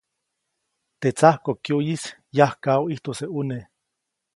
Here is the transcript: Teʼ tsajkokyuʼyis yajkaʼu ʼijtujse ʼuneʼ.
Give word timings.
Teʼ 0.99 1.15
tsajkokyuʼyis 1.17 2.03
yajkaʼu 2.37 2.83
ʼijtujse 2.87 3.25
ʼuneʼ. 3.33 3.65